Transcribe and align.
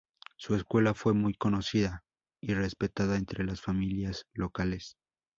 Su 0.35 0.55
escuela 0.55 0.95
fue 0.95 1.13
muy 1.13 1.35
conocida 1.35 2.03
y 2.41 2.55
respetada 2.55 3.17
entre 3.17 3.43
las 3.43 3.61
familias 3.61 4.25
locales. 4.33 4.97